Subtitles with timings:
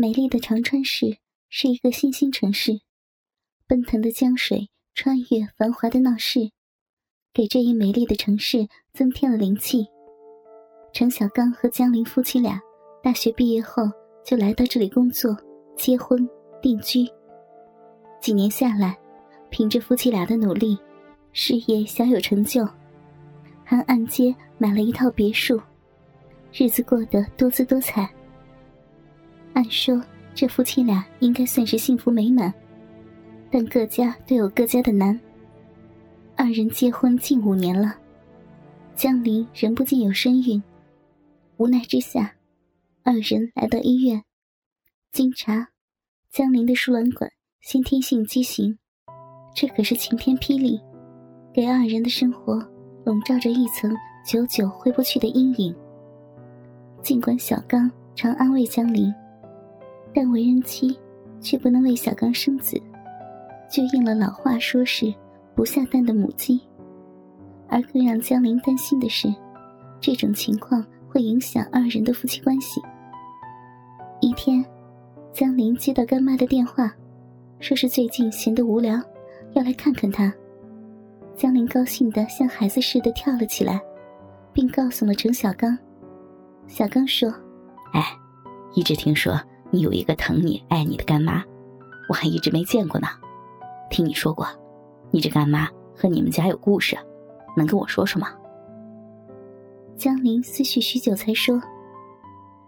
[0.00, 1.18] 美丽的长川市
[1.48, 2.82] 是一个新兴城市，
[3.66, 6.52] 奔腾的江水穿越繁华的闹市，
[7.34, 9.88] 给这一美丽的城市增添了灵气。
[10.92, 12.60] 程小刚和江林夫妻俩
[13.02, 13.90] 大学毕业后
[14.24, 15.36] 就来到这里工作、
[15.76, 16.28] 结婚、
[16.62, 17.04] 定居。
[18.20, 18.96] 几年下来，
[19.50, 20.78] 凭着夫妻俩的努力，
[21.32, 22.64] 事业小有成就，
[23.64, 25.60] 还按揭买了一套别墅，
[26.52, 28.08] 日子过得多姿多彩。
[29.58, 30.00] 按说
[30.36, 32.54] 这夫妻俩应该算是幸福美满，
[33.50, 35.18] 但各家都有各家的难。
[36.36, 37.92] 二人结婚近五年了，
[38.94, 40.62] 江林仍不见有身孕，
[41.56, 42.36] 无奈之下，
[43.02, 44.22] 二人来到医院，
[45.10, 45.70] 经查，
[46.30, 47.28] 江林的输卵管
[47.60, 48.78] 先天性畸形，
[49.56, 50.80] 这可是晴天霹雳，
[51.52, 52.64] 给二人的生活
[53.04, 53.92] 笼罩着一层
[54.24, 55.74] 久久挥不去的阴影。
[57.02, 59.12] 尽管小刚常安慰江林。
[60.18, 60.98] 但为人妻，
[61.40, 62.76] 却不能为小刚生子，
[63.70, 65.14] 就应了老话说是
[65.54, 66.60] 不下蛋的母鸡。
[67.68, 69.32] 而更让江林担心的是，
[70.00, 72.82] 这种情况会影响二人的夫妻关系。
[74.20, 74.64] 一天，
[75.32, 76.92] 江林接到干妈的电话，
[77.60, 79.00] 说是最近闲得无聊，
[79.52, 80.34] 要来看看他。
[81.36, 83.80] 江林高兴的像孩子似的跳了起来，
[84.52, 85.78] 并告诉了程小刚。
[86.66, 87.32] 小刚说
[87.94, 88.02] ：“哎，
[88.74, 91.44] 一直听说。”你有一个疼你、爱你的干妈，
[92.08, 93.08] 我还一直没见过呢。
[93.90, 94.46] 听你说过，
[95.10, 96.96] 你这干妈和你们家有故事，
[97.56, 98.28] 能跟我说说吗？
[99.96, 101.60] 江林思绪许久，才说：“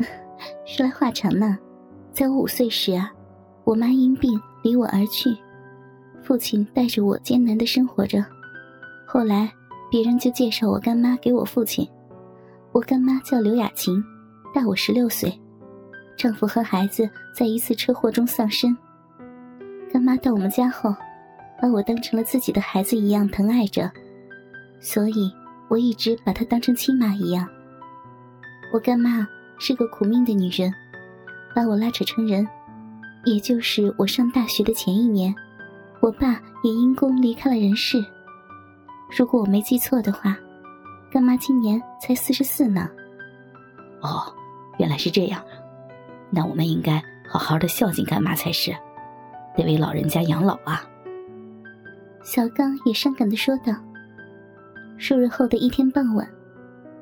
[0.64, 1.58] 说来话长呢。
[2.12, 3.12] 在我五岁时啊，
[3.64, 5.36] 我妈因病离我而去，
[6.22, 8.24] 父亲带着我艰难的生活着。
[9.06, 9.52] 后来
[9.90, 11.86] 别人就介绍我干妈给我父亲。
[12.72, 14.02] 我干妈叫刘雅琴，
[14.54, 15.30] 大我十六岁。”
[16.16, 18.76] 丈夫和孩子在一次车祸中丧生。
[19.92, 20.94] 干妈到我们家后，
[21.60, 23.90] 把我当成了自己的孩子一样疼爱着，
[24.80, 25.32] 所以
[25.68, 27.46] 我一直把她当成亲妈一样。
[28.72, 29.26] 我干妈
[29.58, 30.72] 是个苦命的女人，
[31.54, 32.46] 把我拉扯成人。
[33.24, 35.34] 也就是我上大学的前一年，
[36.00, 38.04] 我爸也因公离开了人世。
[39.16, 40.36] 如果我没记错的话，
[41.10, 42.88] 干妈今年才四十四呢。
[44.00, 44.32] 哦，
[44.78, 45.42] 原来是这样。
[46.36, 48.70] 那我们应该好好的孝敬干妈才是，
[49.56, 50.84] 得为老人家养老啊。
[52.22, 53.72] 小刚也伤感的说道。
[54.98, 56.28] 数日后的一天傍晚，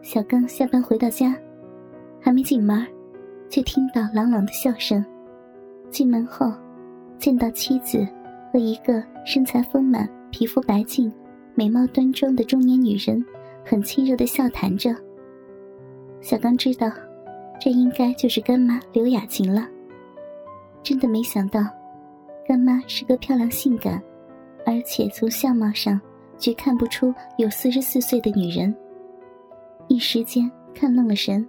[0.02, 1.34] 小刚下班回到家，
[2.20, 2.86] 还没进门，
[3.48, 5.04] 就听到朗朗的笑声。
[5.90, 6.52] 进门后，
[7.18, 8.06] 见到妻子
[8.52, 11.12] 和一个身材丰满、皮肤白净、
[11.56, 13.24] 美貌端庄的中年女人，
[13.64, 14.94] 很亲热的笑谈着。
[16.20, 16.88] 小刚知道。
[17.60, 19.66] 这应该就是干妈刘雅琴了。
[20.82, 21.62] 真的没想到，
[22.46, 24.02] 干妈是个漂亮性感，
[24.66, 25.98] 而且从相貌上
[26.38, 28.74] 却看不出有四十四岁的女人。
[29.88, 31.46] 一时间看愣了神。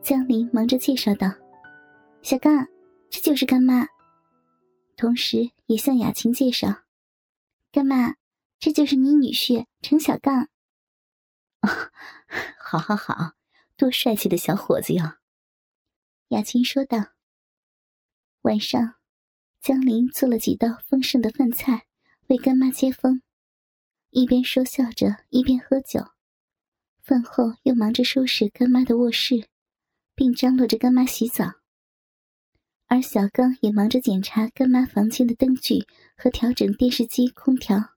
[0.00, 1.28] 江林忙着介绍道
[2.22, 2.66] ：“小刚，
[3.10, 3.86] 这就是干妈。”
[4.96, 6.68] 同时也向雅琴介绍
[7.72, 8.14] ：“干妈，
[8.60, 10.42] 这就是你女婿程小刚。
[11.62, 11.68] ”哦，
[12.58, 13.37] 好好好。
[13.78, 15.20] 多帅气的小伙子呀！
[16.30, 17.12] 雅琴说道。
[18.40, 18.96] 晚上，
[19.60, 21.86] 江林做了几道丰盛的饭菜，
[22.26, 23.22] 为干妈接风，
[24.10, 26.04] 一边说笑着，一边喝酒。
[27.02, 29.48] 饭后又忙着收拾干妈的卧室，
[30.16, 31.44] 并张罗着干妈洗澡。
[32.88, 37.94] 而小刚也忙着检查干妈房间的灯具和调整电视机、空调，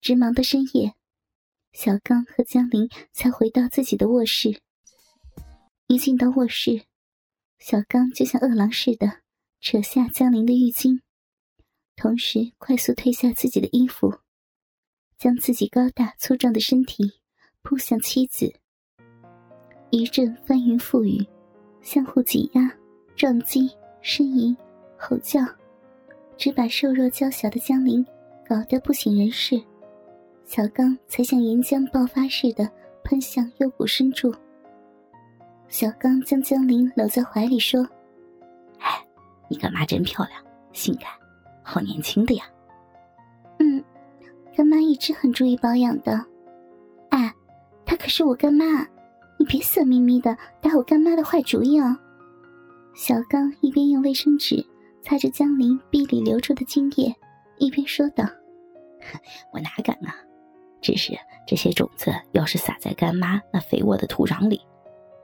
[0.00, 0.96] 直忙到深夜，
[1.72, 4.60] 小刚和江林才回到自己的卧室。
[5.90, 6.82] 一进到卧室，
[7.58, 9.20] 小刚就像饿狼似的
[9.58, 11.00] 扯下江林的浴巾，
[11.96, 14.18] 同时快速褪下自己的衣服，
[15.16, 17.14] 将自己高大粗壮的身体
[17.62, 18.52] 扑向妻子。
[19.88, 21.26] 一阵翻云覆雨，
[21.80, 22.70] 相互挤压、
[23.16, 23.70] 撞击、
[24.02, 24.54] 呻吟、
[24.98, 25.40] 吼叫，
[26.36, 28.04] 只把瘦弱娇小的江林
[28.46, 29.58] 搞得不省人事。
[30.44, 32.70] 小刚才像岩浆爆发似的
[33.04, 34.30] 喷向幽谷深处。
[35.68, 37.86] 小刚将江林搂在怀里说
[38.80, 39.06] ：“哎，
[39.48, 40.42] 你干妈真漂亮，
[40.72, 41.10] 性感，
[41.62, 42.44] 好年轻的呀。
[43.60, 43.84] ”“嗯，
[44.56, 46.24] 干妈一直很注意保养的。
[47.10, 47.32] ”“哎，
[47.84, 48.64] 她可是我干妈，
[49.38, 51.96] 你别色眯眯的打我干妈的坏主意哦。”
[52.96, 54.64] 小刚一边用卫生纸
[55.02, 57.14] 擦着江林臂里流出的精液，
[57.58, 58.24] 一边说道
[59.52, 60.16] ：“我哪敢啊！
[60.80, 61.12] 只是
[61.46, 64.58] 这些种子要是撒在干妈那肥沃的土壤里……”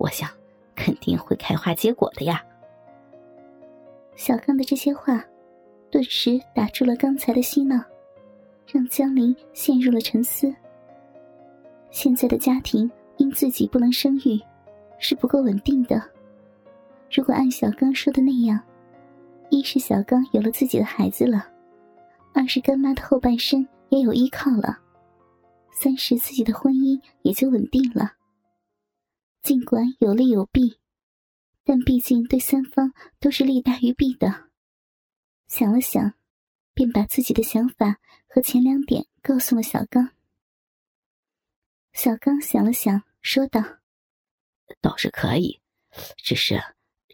[0.04, 0.28] 我想，
[0.76, 2.44] 肯定会开花结果的呀。
[4.16, 5.24] 小刚的这些话，
[5.90, 7.82] 顿时打住了刚才的嬉闹，
[8.70, 10.54] 让江林陷入了沉思。
[11.90, 14.38] 现在的家庭因自己不能生育，
[14.98, 16.02] 是不够稳定的。
[17.10, 18.60] 如果按小刚说的那样，
[19.48, 21.48] 一是小刚有了自己的孩子了，
[22.34, 24.78] 二是干妈的后半生也有依靠了，
[25.72, 28.12] 三是自己的婚姻也就稳定了。
[29.44, 30.80] 尽管有利有弊，
[31.64, 34.48] 但毕竟对三方都是利大于弊的。
[35.48, 36.14] 想了想，
[36.72, 40.08] 便把自己的想法和前两点告诉了小刚。
[41.92, 43.60] 小刚想了想，说道
[44.80, 45.60] ：“倒是可以，
[46.16, 46.58] 只是，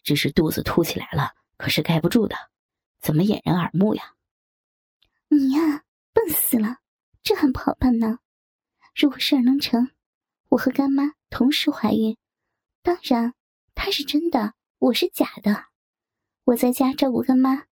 [0.05, 2.37] 只是肚子凸起来了，可是盖不住的，
[3.01, 4.15] 怎么掩人耳目呀？”
[5.27, 6.77] 你呀，笨死了，
[7.25, 8.21] 这还不好办呢。
[8.95, 9.91] 如果事儿能成，
[10.51, 12.17] 我和干妈同时怀孕，
[12.83, 13.35] 当然，
[13.75, 15.67] 他是真的，我是假的。
[16.45, 17.67] 我在家照顾干妈，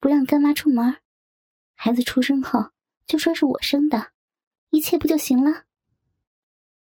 [0.00, 0.96] 不让干妈出门，
[1.74, 2.70] 孩子出生后
[3.06, 4.12] 就说是我生的，
[4.70, 5.64] 一切不就行了？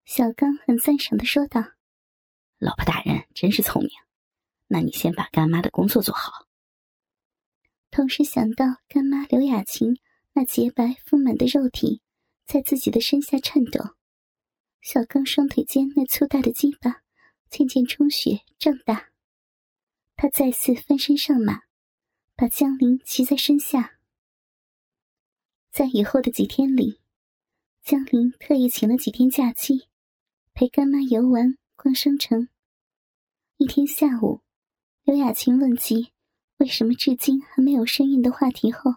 [0.05, 1.61] 小刚很赞赏的说道
[2.57, 3.91] ：“老婆大人真是聪明，
[4.67, 6.47] 那你先把干妈的工作做好。”
[7.91, 9.99] 同时想到干妈刘雅琴
[10.31, 12.01] 那洁白丰满的肉体
[12.45, 13.95] 在自己的身下颤抖，
[14.81, 17.03] 小刚双腿间那粗大的鸡巴
[17.49, 19.11] 渐渐充血胀大。
[20.15, 21.61] 他再次翻身上马，
[22.35, 23.99] 把江林骑在身下。
[25.71, 26.99] 在以后的几天里，
[27.83, 29.87] 江林特意请了几天假期。
[30.53, 32.49] 陪干妈游玩、逛商城。
[33.57, 34.41] 一天下午，
[35.03, 36.11] 刘雅琴问及
[36.57, 38.91] 为什么至今还没有身孕的话题后，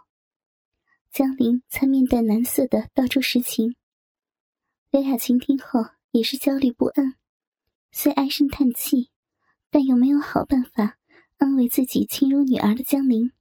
[1.13, 3.77] 江林才面带难色的道出实情。
[4.95, 7.17] 刘雅琴听后也是焦虑不安，
[7.91, 9.11] 虽唉声叹气，
[9.69, 10.99] 但又没有好办法
[11.37, 13.33] 安慰自己亲如女儿的江林。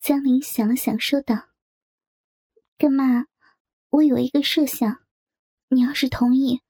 [0.00, 1.50] 江林想了想，说道
[2.78, 3.26] ：“干妈，
[3.90, 5.02] 我有一个设想，
[5.68, 6.62] 你要是同意。”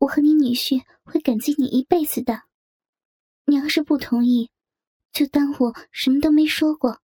[0.00, 2.42] 我和你女婿会感激你一辈子的。
[3.46, 4.50] 你要是不同意，
[5.10, 7.00] 就当我什么都没说过，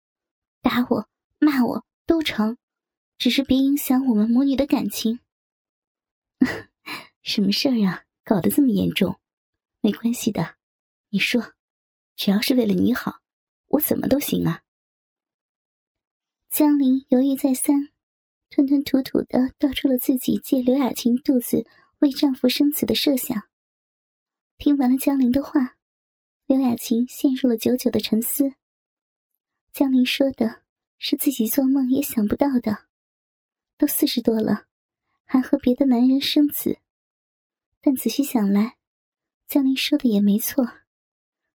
[0.61, 2.59] 打我、骂我都成，
[3.17, 5.21] 只是别影响我们母女的感情。
[7.23, 8.05] 什么事儿啊？
[8.25, 9.19] 搞得这么严重？
[9.81, 10.57] 没关系的，
[11.11, 11.55] 你说，
[12.17, 13.21] 只要是为了你好，
[13.69, 14.63] 我怎么都行啊。
[16.51, 17.91] 江林犹豫再三，
[18.51, 21.67] 吞吞吐吐的道出了自己借刘雅琴肚子。
[22.03, 23.45] 为丈夫生子的设想。
[24.59, 25.77] 听完了江林的话，
[26.47, 28.55] 刘雅琴陷入了久久的沉思。
[29.73, 30.63] 江林说的
[30.99, 32.87] 是自己做梦也想不到的，
[33.79, 34.67] 都四十多了，
[35.33, 36.79] 还和别的男人生子。
[37.81, 38.77] 但仔细想来，
[39.49, 40.63] 江林说的也没错，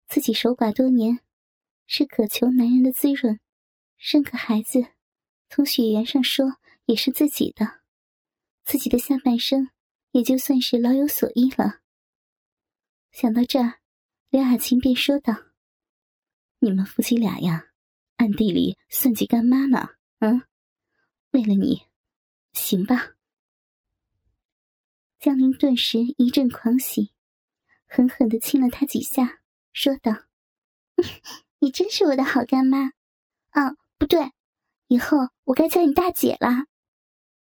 [0.08, 1.20] 自己守寡多年，
[1.86, 3.38] 是渴求男人的滋润，
[3.98, 4.82] 生个孩子，
[5.50, 6.56] 从血缘上说
[6.86, 7.82] 也是自己的，
[8.64, 9.68] 自己的下半生。
[10.12, 11.82] 也就算是老有所依了。
[13.12, 13.80] 想到这儿，
[14.30, 15.34] 刘雅琴便说道
[16.60, 17.66] ：“你们夫妻俩呀，
[18.16, 19.90] 暗地里算计干妈呢？
[20.20, 20.40] 嗯，
[21.32, 21.82] 为了你，
[22.54, 23.15] 行吧？”
[25.26, 27.10] 江林顿时一阵狂喜，
[27.88, 29.40] 狠狠的亲了他几下，
[29.72, 30.12] 说道
[31.58, 32.92] ：“你真是我的好干妈。
[33.50, 34.30] 啊，不对，
[34.86, 36.66] 以后我该叫你大姐了。”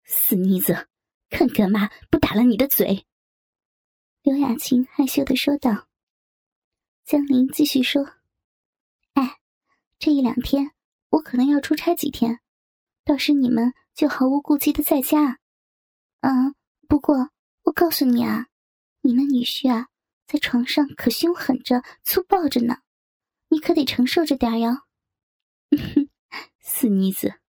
[0.08, 0.88] 死妮子！
[1.30, 3.06] 看干妈不打了你的嘴！
[4.22, 5.90] 刘雅琴害羞的说道。
[7.04, 8.14] 江林继续说
[9.12, 9.40] ：“哎，
[10.00, 10.72] 这一两天
[11.10, 12.40] 我可能要出差几天，
[13.04, 15.42] 到时你们就毫无顾忌的在家。
[16.22, 16.56] 嗯，
[16.88, 17.30] 不过
[17.68, 18.48] 我告诉你啊，
[19.02, 19.90] 你那女婿啊，
[20.26, 22.78] 在床上可凶狠着、粗暴着呢，
[23.50, 24.84] 你可得承受着点哟
[25.78, 26.10] 哼。”
[26.64, 27.42] 死妮子，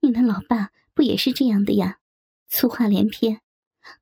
[0.00, 2.00] 你那老爸不也是这样的呀？
[2.48, 3.42] 粗话连篇，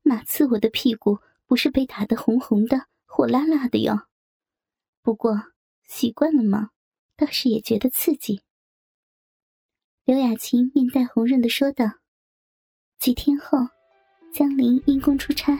[0.04, 4.06] 哪次我的屁股不是被打得红红的、火辣辣的哟？
[5.02, 5.52] 不过
[5.84, 6.70] 习惯了嘛，
[7.14, 8.40] 倒是也觉得刺激。
[10.04, 11.84] 刘雅琴面带红润的说道。
[12.98, 13.58] 几天后，
[14.32, 15.58] 江林因公出差，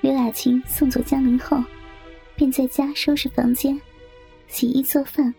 [0.00, 1.62] 刘雅琴送走江林后，
[2.34, 3.80] 便在家收拾房间、
[4.48, 5.32] 洗衣做饭。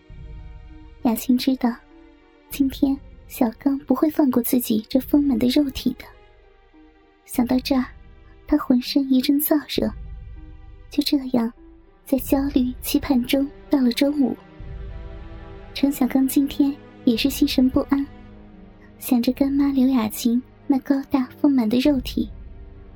[1.02, 1.74] 雅琴知道，
[2.48, 2.96] 今天
[3.26, 6.04] 小刚不会放过自己这丰满的肉体的。
[7.24, 7.84] 想到这儿，
[8.46, 9.90] 他浑身一阵燥热。
[10.88, 11.52] 就这样，
[12.04, 14.36] 在焦虑期盼中，到了中午。
[15.74, 18.06] 程小刚今天也是心神不安，
[18.98, 22.30] 想着干妈刘雅琴那高大丰满的肉体，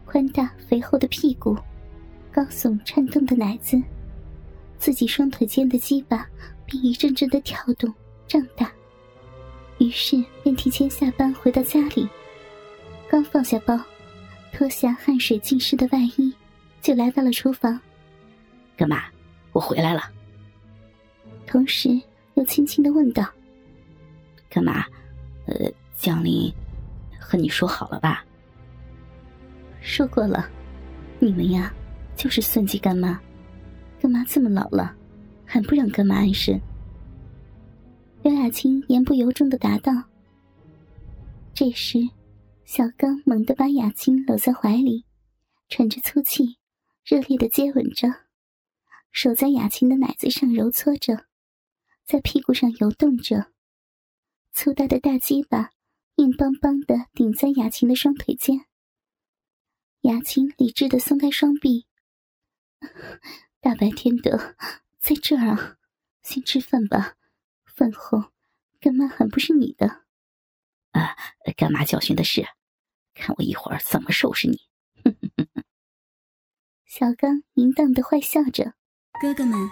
[0.04, 1.58] 宽大肥厚的屁股，
[2.30, 3.82] 高耸颤动的奶子，
[4.78, 6.24] 自己双腿间的鸡巴
[6.64, 7.92] 便一阵阵的跳动，
[8.28, 8.70] 胀大，
[9.78, 12.08] 于是便提前下班回到家里。
[13.10, 13.76] 刚放下包，
[14.52, 16.32] 脱下汗水浸湿的外衣，
[16.80, 17.80] 就来到了厨房。
[18.76, 19.02] 干嘛？
[19.50, 20.02] 我回来了。
[21.44, 22.00] 同时
[22.34, 23.28] 又轻轻的问道
[24.48, 24.84] ：“干嘛？
[25.46, 26.54] 呃，江林，
[27.24, 28.24] 和你说好了吧？”
[29.80, 30.48] 说过了，
[31.18, 31.72] 你们呀，
[32.16, 33.20] 就是算计干妈。
[34.00, 34.94] 干妈这么老了，
[35.44, 36.60] 还不让干妈安身？
[38.22, 39.92] 刘雅青言不由衷的答道。
[41.54, 41.98] 这时，
[42.64, 45.04] 小刚猛地把雅青搂在怀里，
[45.68, 46.58] 喘着粗气，
[47.04, 48.08] 热烈的接吻着，
[49.12, 51.26] 手在雅青的奶子上揉搓着，
[52.06, 53.46] 在屁股上游动着，
[54.52, 55.70] 粗大的大鸡巴
[56.16, 58.66] 硬邦邦的顶在雅琴的双腿间。
[60.02, 61.86] 雅琴理智的松开双臂，
[63.60, 64.54] 大白天的，
[65.00, 65.76] 在这儿啊，
[66.22, 67.16] 先吃饭吧。
[67.64, 68.32] 饭后，
[68.80, 70.04] 干妈还不是你的。
[70.92, 71.16] 啊，
[71.56, 72.46] 干妈教训的是，
[73.14, 74.60] 看我一会儿怎么收拾你。
[76.86, 78.74] 小刚淫荡的坏笑着。
[79.20, 79.68] 哥哥们，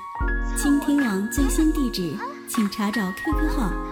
[0.56, 2.16] 倾听网最新地址，
[2.48, 3.91] 请查找 QQ 号